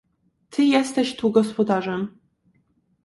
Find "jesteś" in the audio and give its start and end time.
0.65-1.15